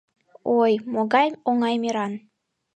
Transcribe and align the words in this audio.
Ой, 0.61 0.73
могай 0.93 1.27
оҥай 1.49 1.75
мераҥ! 1.83 2.13